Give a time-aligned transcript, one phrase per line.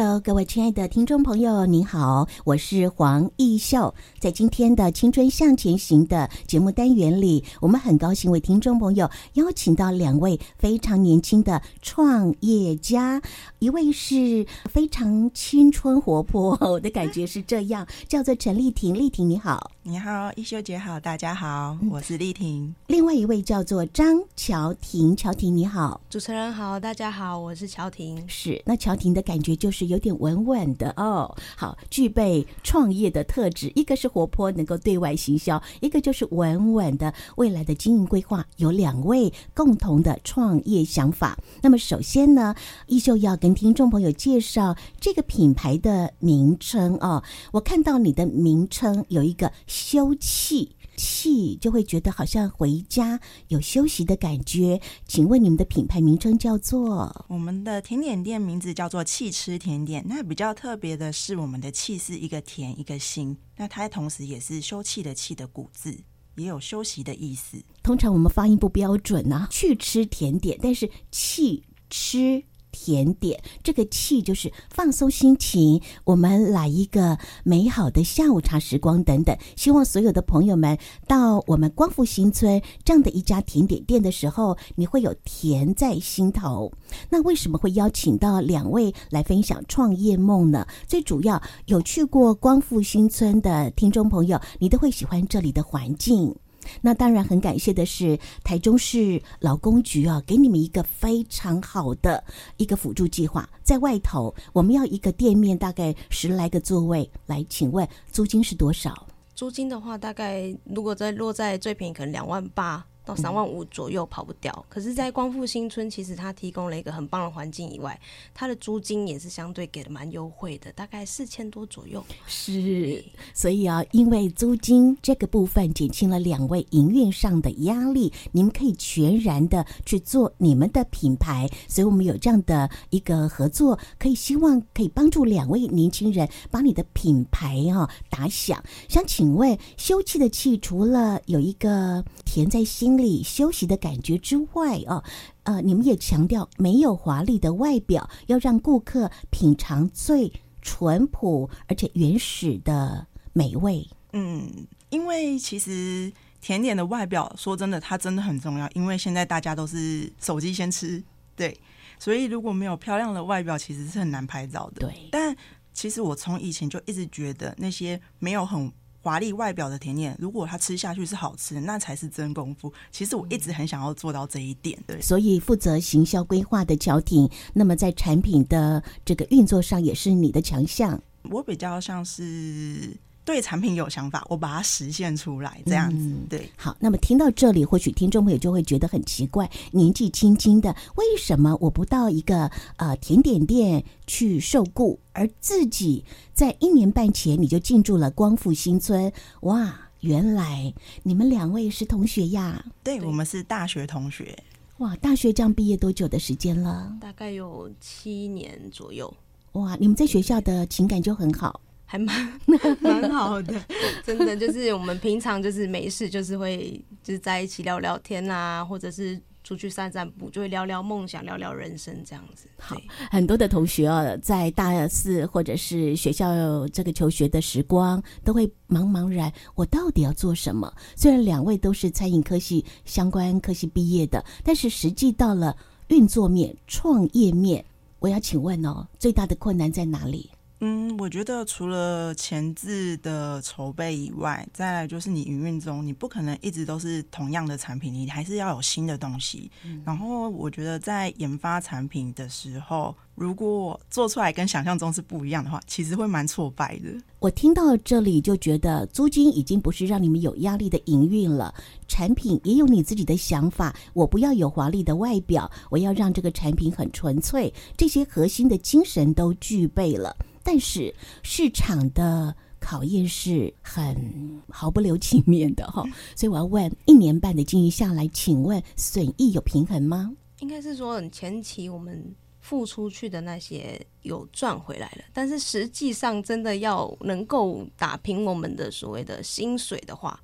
[0.00, 3.92] Hello，各位亲爱的听众朋友，您好，我是黄艺秀。
[4.20, 13.20] 在今天的《青春向前行》的节目单元里，我们很高兴为听众朋友邀请到两位非常年轻的创业家，
[13.58, 18.94] 一位是非常青春活泼， 我的感觉是这样，叫做陈丽婷。
[18.94, 22.74] 丽婷你好，你好，义秀姐好，大家好，我是丽婷。
[22.88, 28.22] 另外一位叫做张乔婷，乔婷你好，主持人好，大家好，我是乔婷。
[28.28, 29.86] 是，那乔婷的感觉就是。
[29.86, 33.72] 有点稳稳的哦，好，具备创业的特质。
[33.74, 38.44] 一个是活泼，能够对外行销；一个就是稳稳的未来的经营规划。
[38.58, 41.38] 有两位共同的创业想法。
[41.62, 42.54] 那么，首先呢，
[42.86, 47.22] 一秀要跟听众朋友介绍这个品牌的名称哦。
[47.52, 50.70] 我看到你的名称有一个“休憩”。
[51.00, 54.80] 气就会觉得好像回家有休息的感觉。
[55.06, 57.24] 请问你们的品牌名称叫做？
[57.28, 60.02] 我们的甜点店名字叫做“气吃甜点”。
[60.10, 65.96] 那比较特别的是，我们的“气”是一个甜一个心，那它同时也是休憩的“气”的古字，
[66.34, 67.62] 也有休息的意思。
[67.80, 72.42] 通常我们发音不标准啊，去吃甜点，但是气吃。
[72.80, 79.36] 甜点，这个气就是放松心情，我们来一个美好的下午茶时光等等。
[79.56, 80.78] 希望所有的朋友们
[81.08, 86.72] 到我们光复新村这样的一家甜点店的时候，你会有甜在心头。
[87.10, 90.64] 那为什么会邀请到两位来分享创业梦呢？
[90.86, 96.36] 最主要有去过光复新村的听众朋友，你都会喜欢这里的环境。
[96.80, 102.22] 那当然很感谢的是台中市劳工局啊，给你们一个非常好的
[102.56, 109.06] 一个辅助计划，在外头我们要一个店面大概十来个座位，来，请问租金是多少？
[109.34, 112.84] 租金的话，大概如果在落在最便宜，可能两万八。
[113.08, 117.98] 到三万五左右跑不掉，可是，在光复新村，其实它提供了一个很棒的环境以外，
[118.34, 122.04] 它的租金也是相对给的蛮优惠的，大概四千多左右。
[122.26, 123.02] 是，
[123.32, 138.62] 所以啊，因为租金这个部分减轻了两位营运上的压力，你们可以全然的去做你们的品牌，所以我们有这样的一个合作，可以希望可以帮助两位年轻人把你的品牌哈、啊、打响。
[138.86, 145.02] 想请问，休憩的气除了有一个甜在心里休息的感觉之外哦，
[145.44, 153.88] 呃，你们也强调没有华丽的外表，要让顾客品尝最淳朴而且原始的美味。
[154.12, 158.68] 嗯，因为其实甜点的外表，说真的，它真的很重要。
[158.74, 161.02] 因为现在大家都是手机先吃，
[161.34, 161.58] 对，
[161.98, 164.86] 所以如果没有漂亮的外表，其实是很难拍照的。
[164.86, 165.34] 对，但
[165.72, 168.70] 其实我从以前就一直觉得那些没有很。
[169.00, 172.72] 华丽外表的甜点，如果它吃下去是好吃，那才是真功夫。
[172.90, 175.00] 其实我一直很想要做到这一点，对。
[175.00, 181.00] 所以负责行销规划的乔婷，那么在产品的这个运作上也是你的强项。
[181.30, 182.96] 我比较像是。
[183.28, 186.50] 对产品有想法，我把它实现出来，这样子、嗯、对。
[186.56, 196.02] 好，那么听到这里，或许听众朋友就会觉得很奇怪：年纪轻轻的，为什么我不到一个呃甜点店去受雇，而自己
[196.32, 199.12] 在一年半前你就进驻了光复新村？
[199.42, 200.72] 哇，原来
[201.02, 202.64] 你们两位是同学呀？
[202.82, 204.42] 对，我们是大学同学。
[204.78, 206.96] 哇，大学这样毕业多久的时间了？
[206.98, 209.12] 大概有七年左右。
[209.52, 211.60] 哇，你们在学校的情感就很好。
[211.90, 212.40] 还蛮
[212.80, 213.54] 蛮好的，
[214.04, 222.46] 真的就是我们平常就是没事，就是会就是在一起聊聊天啊，或者是出去散散步，就会聊聊梦想，聊聊人生这样子。
[222.58, 222.76] 好，
[223.10, 230.70] 很多的同学啊，在大四或者是学校这个求学的时光，都会茫茫然，我到底要做什么？
[230.94, 235.56] 虽然两位都是餐饮科系相关科系毕业的，但是实际到了
[235.86, 237.64] 运作面、创业面，
[237.98, 240.28] 我要请问哦，最大的困难在哪里？
[240.60, 249.50] 嗯，我觉得除了前置的筹备以外，再来就是你营运中，你不可能一直都是同样的产品，你还是要有新的东西。
[249.64, 249.80] 嗯。
[249.86, 256.90] 然后我觉得在研发产品的时候，如果做出来跟想象中是不一样的话，其实会蛮挫败的。
[257.20, 261.54] 我听到这里就觉得，租金已经不是让你们有压力的营运了，
[261.86, 263.72] 产品也有你自己的想法。
[263.92, 270.16] 我不要有华丽的外表，我要让这个产品很纯粹，这些核心的精神都具备了。
[270.50, 275.84] 但是市场的考验是很毫不留情面的哈，
[276.16, 280.10] 所以我要问：一年半的经营下来，请问损益有平衡吗？
[280.40, 282.02] 应该是说，前期我们
[282.40, 290.18] 付出去的那些有赚回来了，但是实际上真的要能够打平我们的所谓的薪水的话。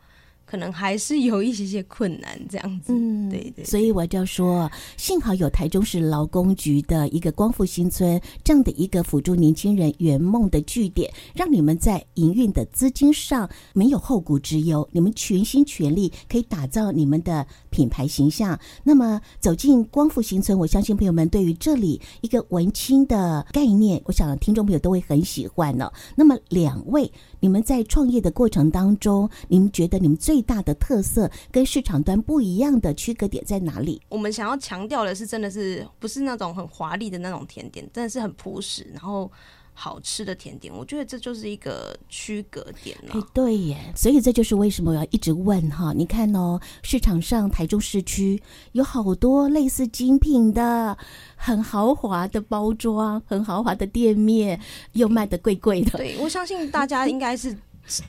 [0.45, 2.93] 可能还是有一些些困难，这样子。
[2.93, 3.65] 嗯，对对。
[3.65, 18.59] 所以我就说，幸好有台中市劳工局的一个光复新村这样的一个辅助年轻人圆梦的据点，让你们在营运的资金上没有后顾之忧，你们全心全力可以打造你们的品牌形象。
[18.83, 25.91] 那么走进光复新村，我相信朋友们对于这里一个文青的概念，我想听众朋友都会很喜欢呢。
[26.15, 27.11] 那么两位。
[27.41, 34.01] 你们在创业的过程当中，你们觉得你们最大的特色跟市场端不一样的区隔点在哪里？
[34.09, 39.31] 我们想要强调的是，真的是不是那种很华丽的那种甜点，真的是很朴实，然后
[39.73, 40.73] 好吃的甜点。
[40.73, 43.15] 我觉得这就是一个区隔点了。
[43.15, 45.93] 哎，对耶，所以这就是为什么我要一直问哈。
[45.93, 48.41] 你看哦，市场上台中市区
[48.73, 50.97] 有好多类似精品的。
[51.37, 54.59] 很豪华的包装，很豪华的店面，
[54.93, 55.99] 又卖的贵贵的。
[55.99, 57.55] 对，我相信大家应该是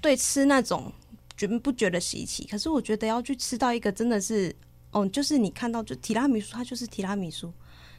[0.02, 0.90] 对吃那种
[1.38, 2.46] 觉不觉得稀奇？
[2.46, 4.56] 可是我觉得要去吃到一个真的是，
[4.92, 7.52] 哦，就是你看到就提拉米苏，它就是提拉米苏，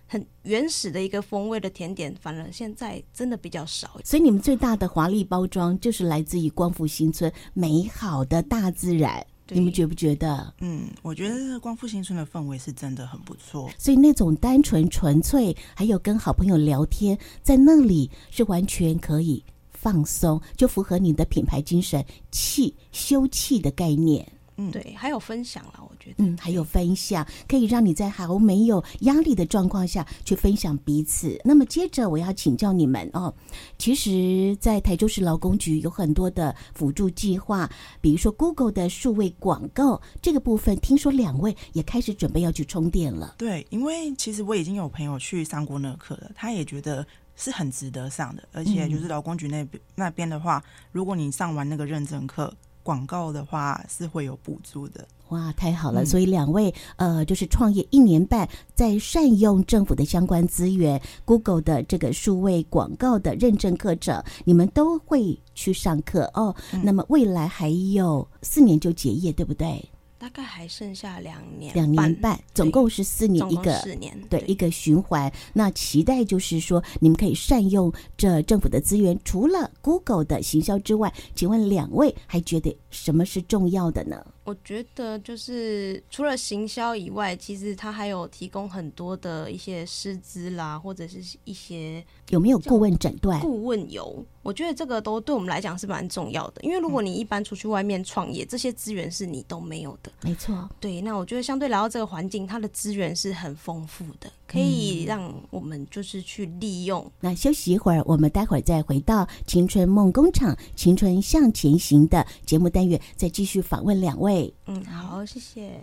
[0.07, 3.99] 很原始的一个风味的甜点，反而现在真的比较少。
[4.05, 9.27] 所以你们最大的华丽包装就是来自于光复新村美好的大自然。
[9.49, 10.53] 你们觉不觉得？
[10.59, 13.71] 嗯，我觉得光复新村的氛围是真的很不错。
[13.79, 19.45] 所以那种单纯纯粹，还有跟好朋友聊天，在那里是完全可以
[19.79, 24.27] 放松，就符合你的品牌精神，气休憩的概念。
[24.59, 31.39] 嗯，对，还有分享了，我觉得，嗯，还有分享，可以让你在毫没有压力的状况下去分享彼此。
[31.45, 33.31] 那么接着我要请教你们哦，
[33.77, 37.71] 其实，在台州市劳工局有很多的辅助计划，
[38.01, 43.35] 比如说 Google 的数位广告这个部分，听说两位也开始准备要去充电了。
[43.37, 47.07] 对，因为其实我已经有朋友去上过那个课了，他也觉得
[47.37, 50.61] 是很值得上的，而且就是劳工局那边、嗯、那边的话，
[50.91, 52.53] 如果你上完那个认证课。
[52.83, 55.09] 广告的话是会有补助的。
[55.31, 56.05] 哇，太好了！
[56.05, 66.55] 所以两位呃，就是创业一年半，在善用政府的相关资源，Google 的这个数位广告的认证课程，你们都会去上课哦。
[66.85, 69.91] 那么未来还有四年就结业，对不对？
[70.19, 75.31] 大概还剩下两年，两年半，总共是四年一个，四年对，对一个循环。
[75.53, 84.25] 那期待就是说，你们可以善用这政府的资源，除了 Google 的行销之外，请问两位还觉得什么是重要的呢？
[84.47, 93.41] 我觉得就是除了行销以外，其实它还有提供很多的一些师资啦，或者是一些有没有顾问诊断？
[93.41, 96.63] 顾问有，我觉得这个都对我们来讲是蛮重要的。
[96.63, 100.13] 因为如果你一般出去外面创业，这些资源是你都没有的。
[100.23, 101.01] 没错，对。
[101.01, 107.03] 那我觉得相对来到这个环境，它的资源是很丰富的，可以让我们就是去利用。
[107.05, 107.11] 嗯。
[107.23, 114.36] 那休息一会儿，我们待会儿再回到青春梦工厂、青春向前行的节目单元，再继续访问两位。
[114.67, 115.83] 嗯，好，谢谢。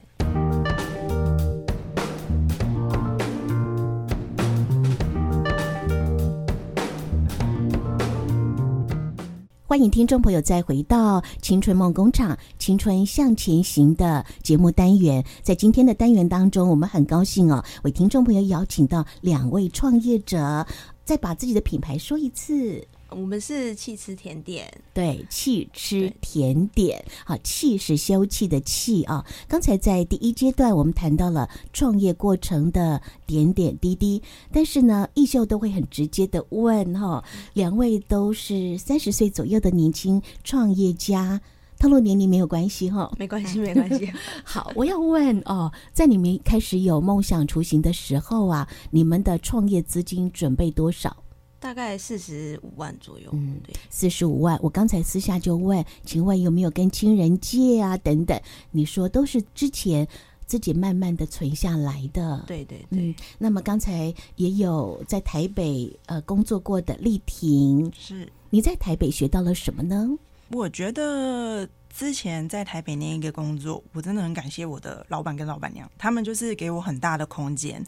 [9.66, 15.26] 欢迎听众朋友再回到《青春梦工厂》“青春向前行”的节目单元。
[15.42, 20.64] 在今天的单元当中，我们很高兴哦，为听众朋友邀请到两位创业者，
[21.04, 22.88] 再把自己的品牌说一次。
[23.16, 29.26] 我们是气吃甜点，对，气吃甜点，好，气是休憩的气啊。
[29.48, 41.40] 刚才在第一阶段，我们谈到了创业过程的点点滴滴，但是呢，艺秀都会很直接的问哈，两位都是三十岁左右的年轻创业家，
[41.80, 44.12] 透露年龄没有关系哈，没关系，没关系。
[44.44, 51.23] 好，我要问哦，在你们开始有梦想雏形的时候啊，你们的创业资金准备多少？
[51.64, 54.60] 大概四十五万左右，嗯，对，四十五万。
[54.62, 57.96] 我刚才私下就问，请问有没有跟亲人借啊？
[57.96, 58.38] 等等，
[58.72, 60.06] 你说都是之前
[60.46, 62.44] 自己慢慢的存下来的。
[62.46, 63.00] 对对对。
[63.00, 70.10] 嗯，那么刚才也有在台北呃工作过的丽婷，是你在台北学到了什么呢？
[70.50, 77.82] 我觉得之前在台北那一个工作，我真的很感谢我的老板跟老板娘，他们就是给我很大的空间。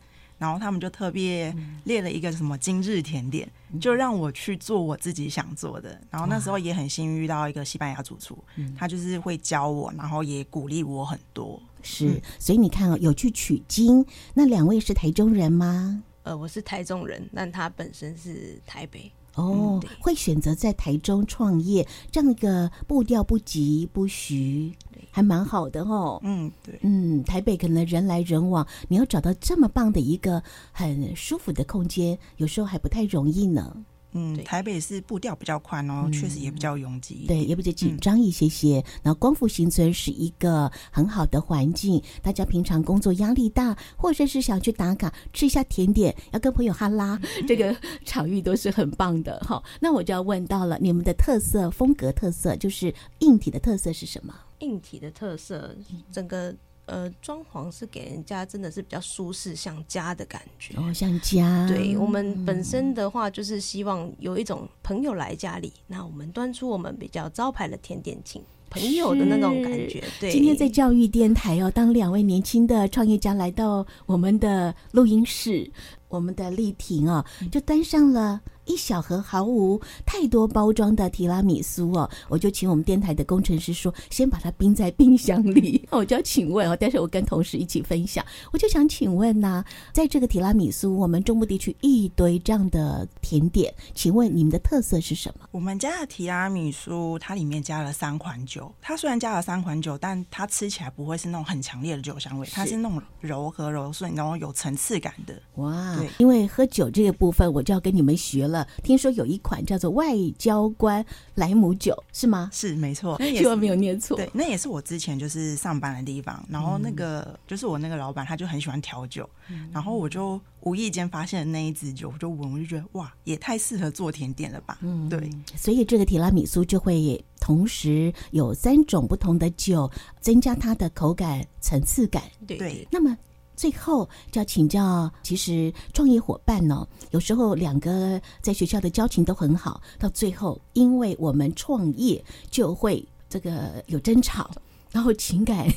[0.45, 1.51] 然后他们就特别
[1.85, 5.99] 列了一个什么今日甜点，嗯、就让我去做我自己想做的。
[6.11, 8.37] 然后那时候也很幸运遇到一个西班牙主厨，
[8.77, 11.59] 他就是会教我，然后也鼓励我很多。
[11.81, 14.05] 是，嗯、所以你看哦，有去取经。
[14.35, 16.03] 那两位是台中人吗？
[16.21, 19.11] 呃，我是台中人，但他本身是台北。
[19.33, 24.71] 哦，嗯、会选择在台中创业，这样一个步调不急不徐，
[25.15, 26.19] 还蛮好的哦。
[26.23, 30.43] 嗯，对，嗯，台北可能人来人往，你要找到这么棒的一个
[30.73, 33.85] 很舒服的空间，有时候还不太容易呢。
[34.17, 38.81] 嗯，台北是步调比较宽哦，确、嗯、实也比较拥挤，对，也比较紧张一些些。
[39.03, 49.41] 然后光复新村是一个很好的环境，大家平常工作压力大，或者是想去打卡吃一下甜点，要跟朋友哈拉， 这个场域都是很棒的。
[49.45, 54.33] 好，那我就要问到了，你们的特色风格特色就是硬体的特色是什么？
[54.59, 55.75] 硬体的特色，
[56.09, 56.55] 整个。
[56.85, 61.67] 呃，装潢是给人家真的是比较舒适，像家的感觉哦，像家。
[61.67, 70.03] 对，我们本身的话，就是希望有一种朋友来家里，那我们端出我们比较招牌的甜点，请朋友的那种感觉。
[70.19, 75.71] 对，今天在教育电台哦，当两位年轻的创业家来到我们的录音室，
[76.07, 78.41] 我们的丽婷哦，就端上了。
[78.65, 85.87] 一小盒毫无太多包装的提拉米苏哦，我就请我们电台的工程师说，先把它冰在冰箱里。
[85.91, 88.25] 我就要请问哦，但是我跟同事一起分享。
[88.51, 95.47] 我就想请问呐、啊，在这个提拉米苏，我们中部地区一堆这样的甜点，请问你们的特色是什么？
[95.51, 98.73] 我们家的提拉米苏，它里面加了三款酒。
[98.81, 105.39] 它虽然加了三款酒，但它吃起来不会是那种很强烈的酒香味，它是那种柔和柔顺，然后有层次感的。
[105.55, 108.54] 哇，对，因为喝酒这个部分，我就要跟你们学了。
[108.83, 112.49] 听说有一款叫做外交官莱姆酒，是吗？
[112.53, 114.15] 是，没错， 那希望没有念错。
[114.15, 124.77] 对，那也是我之前就是上班的地方，然后那个、嗯、就是我那个老板，他就很喜欢调酒，嗯、然后我就无意间发现了那一支酒，我就闻，我就觉得哇，也太适合做甜点了吧。
[124.81, 132.21] 嗯，对，所以这个提拉米苏就会同时有三种不同的酒，增加它的口感层次感。
[132.45, 133.17] 对，那么。
[133.55, 144.49] 最后就要请教，其实创业伙伴呢，有时候两个在学校的交情都很好，到最后因为我们创业就会这个有争吵，
[144.91, 145.67] 然后情感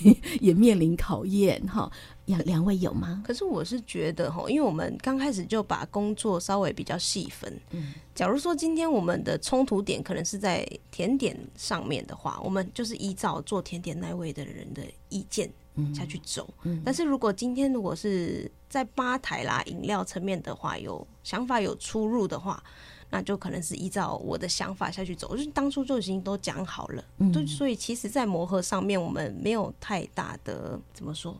[0.40, 1.90] 也面临考验哈。
[2.26, 3.22] 两两位有吗？
[3.26, 7.50] 可是我是觉得哈，因为我们刚开始就把工作稍微比较细分。
[7.70, 15.50] 嗯，假如说今天我们的冲突点可能是在甜点上面的话，我们就是依照做甜点那位的人的意见。
[15.94, 16.48] 下去走，
[16.84, 22.62] 但是如果今天如果是在吧台啦、饮料层面的话，有想法有出入的话，
[23.10, 31.34] 那就可能是依照我的想法下去走，就是当初就已经都讲好了，就所以其实，在磨合上面，我们没有太大的怎么说，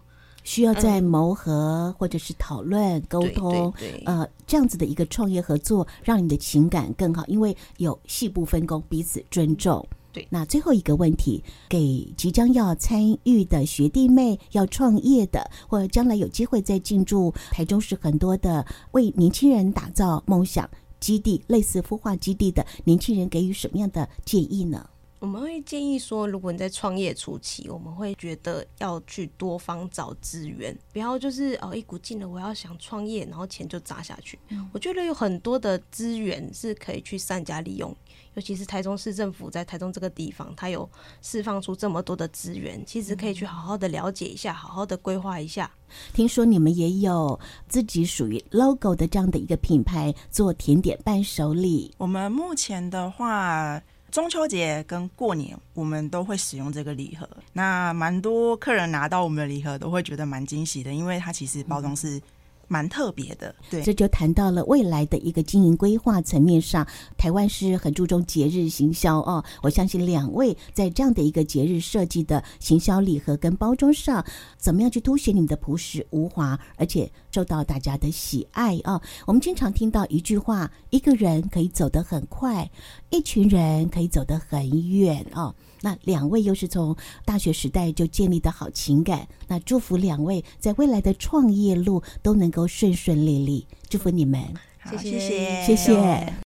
[0.45, 3.73] 需要在磨合或者是讨论沟通，
[4.07, 9.87] 呃，这样子的一个创业合作，让你的情感更好，因为有细部分工，彼此尊重。
[10.19, 24.91] 对，那最后一个问题，给即将要参与的学弟妹、要创业的，或者将来有机会再进驻台中市很多的为年轻人打造梦想基地、类似孵化基地的年轻人，给予什么样的建议呢？
[25.21, 34.39] 我们会建议说，如果你在创业初期，我们会觉得要去多方找资源，不要就是哦一股劲的，我要想创业，然后钱就砸下去。
[34.49, 34.69] 嗯。
[34.73, 37.95] 我觉得有很多的资源是可以去善加利用。
[38.39, 40.89] 尤其是台中市政府在台中这个地方，它有
[41.23, 45.69] 释放出这么多的资源，其实可以去好好的了解一下，好好的规划一下。
[46.15, 51.93] 听说你们也有自己属于 logo 的这样的一个品牌，做甜点伴手礼。
[51.99, 57.29] 我们目前的话，中秋节跟过年，我们都会使用这个礼盒。
[57.53, 62.23] 那蛮多客人拿到我们的礼盒，都会觉得蛮惊喜的，因为它其实包装是。
[62.69, 69.43] 蛮特别的，对，这就谈到了未来的一个经营规划层面上，台湾是很注重节日行销哦。
[69.63, 74.25] 我相信两位在这样的一个节日设计的行销礼盒跟包装上，
[74.59, 79.03] 怎么样去凸显你们的朴实无华，而且受到大家的喜爱啊、哦。
[79.27, 82.71] 我们经常听到一句话：一个人可以走得很快，
[83.11, 85.55] 一群人可以走得很远哦。
[85.81, 94.43] 那两位又是从大学时代就建立的好情感，那祝福两位在未来的创业路都能够顺顺利利，祝福你们，
[94.81, 96.48] 好谢谢，谢谢。